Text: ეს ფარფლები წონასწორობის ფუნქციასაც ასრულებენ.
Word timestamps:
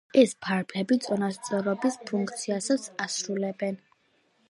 ეს 0.19 0.31
ფარფლები 0.45 0.97
წონასწორობის 1.09 1.99
ფუნქციასაც 2.09 2.91
ასრულებენ. 3.09 3.83